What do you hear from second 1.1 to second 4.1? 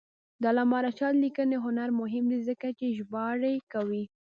لیکنی هنر مهم دی ځکه چې ژباړې کوي.